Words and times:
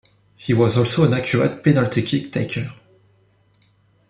He 0.35 0.51
was 0.55 0.77
also 0.77 1.03
an 1.05 1.13
accurate 1.13 1.63
penalty 1.63 2.01
kick 2.01 2.31
taker. 2.31 2.73